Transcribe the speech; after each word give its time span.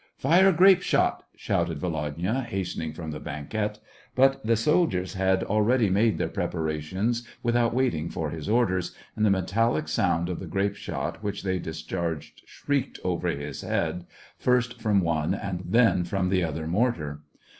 "Fire 0.27 0.51
grape 0.51 0.81
shot!" 0.81 1.25
shouted 1.35 1.77
Volodya, 1.79 2.41
hastening 2.41 2.91
from 2.91 3.11
the 3.11 3.19
banquette; 3.19 3.77
but 4.15 4.43
the 4.43 4.55
soldiers 4.55 5.13
had 5.13 5.43
already 5.43 5.91
made 5.91 6.17
their 6.17 6.27
preparations 6.27 7.21
without 7.43 7.71
waiting 7.71 8.09
for 8.09 8.31
his 8.31 8.49
orders, 8.49 8.95
and 9.15 9.23
the 9.23 9.29
metallic 9.29 9.87
sound 9.87 10.27
of 10.27 10.39
the 10.39 10.47
grape 10.47 10.75
shot 10.75 11.21
which 11.21 11.43
they 11.43 11.59
discharged 11.59 12.41
shrieked 12.47 12.97
over 13.03 13.27
his 13.27 13.61
head, 13.61 14.07
first 14.39 14.81
from 14.81 15.01
one 15.01 15.35
and 15.35 15.61
then 15.67 16.03
from 16.03 16.29
the 16.29 16.43
other 16.43 16.65
mortar. 16.65 17.19